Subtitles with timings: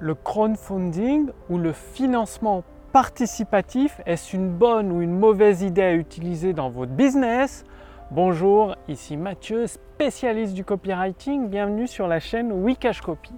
[0.00, 2.62] le crowdfunding ou le financement
[2.92, 7.64] participatif, est-ce une bonne ou une mauvaise idée à utiliser dans votre business?
[8.10, 11.48] Bonjour, ici Mathieu, spécialiste du copywriting.
[11.48, 13.34] Bienvenue sur la chaîne Wikash Copy.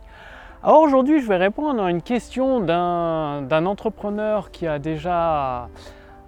[0.63, 5.69] Alors aujourd'hui, je vais répondre à une question d'un entrepreneur qui a déjà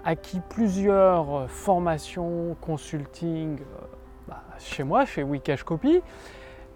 [0.04, 3.84] acquis plusieurs formations, consulting euh,
[4.26, 6.02] bah, chez moi, chez Wikash Copy.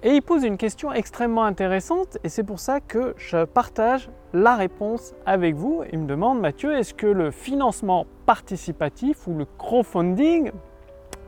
[0.03, 4.55] Et il pose une question extrêmement intéressante et c'est pour ça que je partage la
[4.55, 5.83] réponse avec vous.
[5.91, 10.53] Il me demande, Mathieu, est-ce que le financement participatif ou le crowdfunding,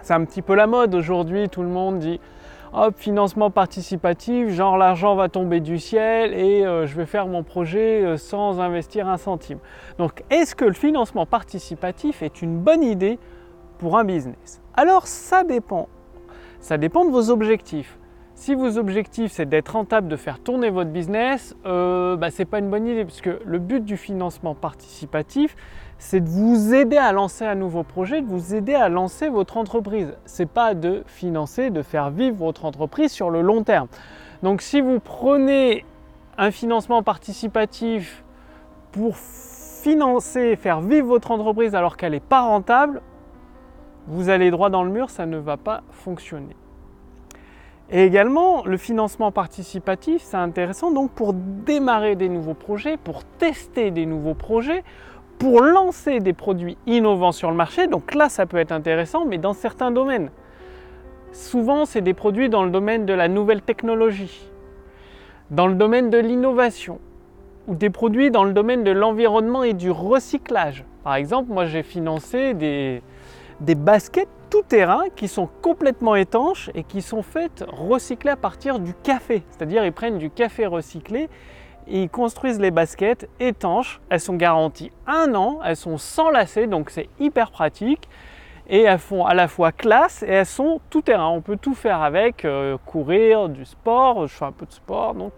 [0.02, 2.20] c'est un petit peu la mode aujourd'hui, tout le monde dit,
[2.74, 7.42] hop, financement participatif, genre l'argent va tomber du ciel et euh, je vais faire mon
[7.42, 9.58] projet euh, sans investir un centime.
[9.96, 13.18] Donc est-ce que le financement participatif est une bonne idée
[13.78, 14.60] pour un business?
[14.74, 15.88] Alors ça dépend.
[16.60, 17.98] Ça dépend de vos objectifs.
[18.38, 22.46] Si vos objectifs c'est d'être rentable, de faire tourner votre business, euh, bah, ce n'est
[22.46, 25.56] pas une bonne idée puisque le but du financement participatif,
[25.98, 29.56] c'est de vous aider à lancer un nouveau projet, de vous aider à lancer votre
[29.56, 30.14] entreprise.
[30.24, 33.88] Ce n'est pas de financer, de faire vivre votre entreprise sur le long terme.
[34.44, 35.84] Donc si vous prenez
[36.38, 38.22] un financement participatif
[38.92, 43.02] pour financer, faire vivre votre entreprise alors qu'elle n'est pas rentable,
[44.06, 46.54] vous allez droit dans le mur, ça ne va pas fonctionner.
[47.90, 53.90] Et également, le financement participatif, c'est intéressant donc pour démarrer des nouveaux projets, pour tester
[53.90, 54.84] des nouveaux projets,
[55.38, 57.86] pour lancer des produits innovants sur le marché.
[57.86, 60.30] Donc là, ça peut être intéressant, mais dans certains domaines.
[61.32, 64.50] Souvent, c'est des produits dans le domaine de la nouvelle technologie,
[65.50, 66.98] dans le domaine de l'innovation,
[67.68, 70.84] ou des produits dans le domaine de l'environnement et du recyclage.
[71.04, 73.02] Par exemple, moi, j'ai financé des,
[73.60, 78.78] des baskets tout terrain qui sont complètement étanches et qui sont faites recyclées à partir
[78.78, 79.42] du café.
[79.50, 81.28] C'est-à-dire ils prennent du café recyclé
[81.86, 84.00] et ils construisent les baskets étanches.
[84.10, 88.08] Elles sont garanties un an, elles sont sans lacets, donc c'est hyper pratique.
[88.70, 91.28] Et elles font à la fois classe et elles sont tout terrain.
[91.28, 95.14] On peut tout faire avec, euh, courir, du sport, je fais un peu de sport,
[95.14, 95.32] donc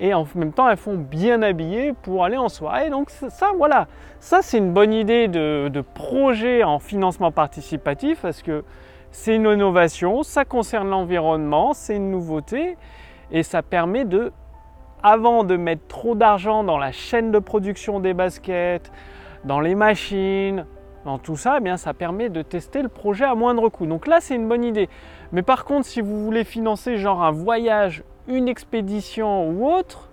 [0.00, 2.90] et en même temps elles font bien habillées pour aller en soirée.
[2.90, 3.86] Donc ça, voilà,
[4.18, 8.64] ça c'est une bonne idée de, projet en financement participatif parce que
[9.12, 12.76] c'est une innovation, ça concerne l'environnement, c'est une nouveauté
[13.30, 14.32] et ça permet de,
[15.02, 18.90] avant de mettre trop d'argent dans la chaîne de production des baskets,
[19.44, 20.64] dans les machines,
[21.04, 23.86] dans tout ça, eh bien, ça permet de tester le projet à moindre coût.
[23.86, 24.88] Donc là, c'est une bonne idée.
[25.32, 30.08] Mais par contre, si vous voulez financer genre un voyage une expédition ou autre,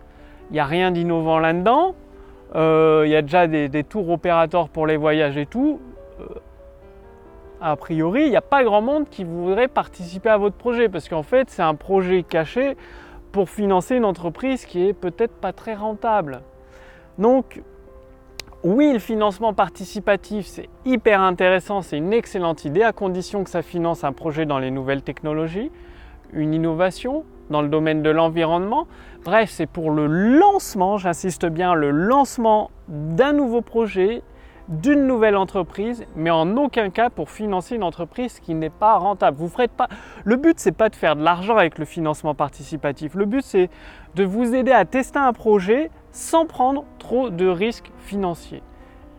[0.50, 1.96] il n'y a rien d'innovant là-dedans.
[2.56, 5.80] Euh, il y a déjà des, tours opérateurs pour les voyages et tout.
[6.20, 6.26] Euh,
[7.62, 11.10] a priori, il n'y a pas grand monde qui voudrait participer à votre projet parce
[11.10, 12.78] qu'en fait, c'est un projet caché
[13.32, 16.42] pour financer une entreprise qui est peut-être pas très rentable.
[17.18, 17.62] Donc,
[18.64, 23.62] oui, le financement participatif, c'est hyper intéressant, c'est une excellente idée à condition que ça
[23.62, 25.72] finance un projet dans les nouvelles technologies,
[26.34, 28.88] une innovation, dans le domaine de l'environnement.
[29.24, 34.22] Bref, c'est pour le lancement, j'insiste bien, le lancement d'un nouveau projet,
[34.68, 39.38] d'une nouvelle entreprise, mais en aucun cas pour financer une entreprise qui n'est pas rentable.
[39.38, 39.88] Vous ferez pas.
[40.26, 43.16] Le but c'est pas de faire de l'argent avec le financement participatif.
[43.16, 43.70] Le but c'est
[44.16, 48.62] de vous aider à tester un projet sans prendre trop de risques financiers.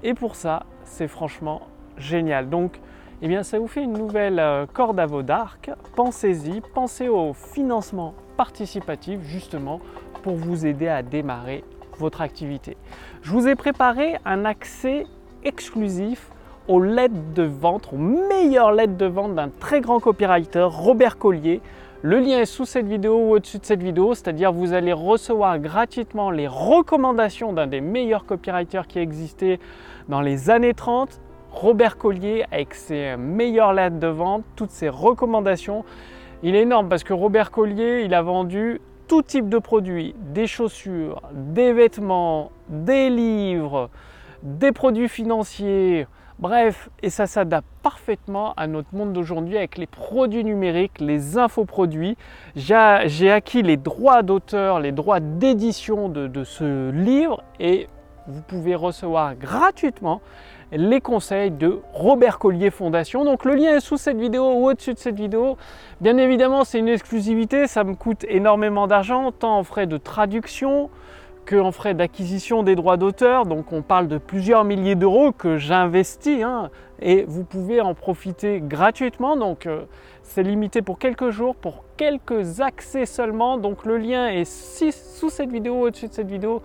[0.02, 1.62] Et pour ça, c'est franchement
[1.96, 2.50] génial.
[2.50, 2.80] Donc
[3.20, 5.70] eh bien ça vous fait une nouvelle euh, corde à vos dark.
[5.96, 9.80] Pensez-y, pensez au financement participatif justement
[10.22, 11.64] pour vous aider à démarrer
[11.98, 12.76] votre activité.
[13.22, 15.04] Je vous ai préparé un accès
[15.42, 16.30] exclusif
[16.68, 21.60] aux lettres de vente, aux meilleures lettres de vente d'un très grand copywriter, Robert Collier.
[22.02, 25.58] Le lien est sous cette vidéo ou au-dessus de cette vidéo, c'est-à-dire vous allez recevoir
[25.58, 29.58] gratuitement les recommandations d'un des meilleurs copywriters qui a existé
[30.08, 31.20] dans les années 30
[31.60, 35.84] Robert Collier avec ses meilleures lettres de vente, toutes ses recommandations.
[36.44, 40.46] Il est énorme parce que Robert Collier, il a vendu tout type de produits, des
[40.46, 43.90] chaussures, des vêtements, des livres,
[44.44, 46.06] des produits financiers,
[46.38, 52.16] bref, et ça s'adapte parfaitement à notre monde d'aujourd'hui avec les produits numériques, les infoproduits.
[52.54, 57.88] J'ai acquis les droits d'auteur, les droits d'édition de, de ce livre et
[58.28, 60.20] vous pouvez recevoir gratuitement
[60.70, 63.24] les conseils de Robert Collier Fondation.
[63.24, 65.56] Donc le lien est sous cette vidéo ou au-dessus de cette vidéo.
[66.00, 70.90] Bien évidemment, c'est une exclusivité, ça me coûte énormément d'argent, tant en frais de traduction
[71.48, 73.46] qu'en frais d'acquisition des droits d'auteur.
[73.46, 76.68] Donc on parle de plusieurs milliers d'euros que j'investis hein,
[77.00, 79.36] et vous pouvez en profiter gratuitement.
[79.36, 79.84] Donc euh,
[80.22, 83.56] c'est limité pour quelques jours, pour quelques accès seulement.
[83.56, 86.60] Donc le lien est sous cette vidéo, au-dessus de cette vidéo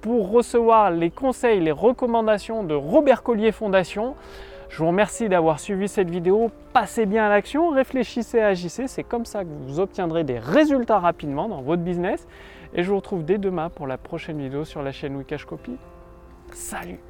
[0.00, 4.14] pour recevoir les conseils, les recommandations de Robert Collier Fondation.
[4.68, 6.50] Je vous remercie d'avoir suivi cette vidéo.
[6.72, 8.86] Passez bien à l'action, réfléchissez, agissez.
[8.86, 12.26] C'est comme ça que vous obtiendrez des résultats rapidement dans votre business.
[12.74, 15.76] Et je vous retrouve dès demain pour la prochaine vidéo sur la chaîne Wikash Copy.
[16.52, 17.00] Salut